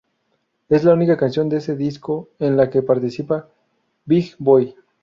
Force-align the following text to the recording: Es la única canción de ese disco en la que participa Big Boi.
Es 0.67 0.83
la 0.83 0.95
única 0.95 1.15
canción 1.15 1.47
de 1.47 1.57
ese 1.57 1.75
disco 1.75 2.29
en 2.39 2.57
la 2.57 2.71
que 2.71 2.81
participa 2.81 3.47
Big 4.07 4.33
Boi. 4.39 4.73